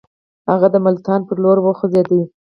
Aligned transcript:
هغه 0.51 0.67
د 0.71 0.75
ملتان 0.85 1.19
پر 1.27 1.37
لور 1.43 1.57
وخوځېدی. 1.61 2.21